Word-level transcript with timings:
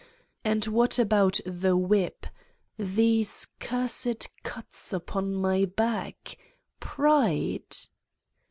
And 0.43 0.65
what 0.65 0.97
about 0.97 1.39
the 1.45 1.77
whip? 1.77 2.25
These 2.75 3.49
cursed 3.59 4.29
cuts 4.41 4.93
upon 4.93 5.35
my 5.35 5.65
back? 5.65 6.39
Pride? 6.79 7.61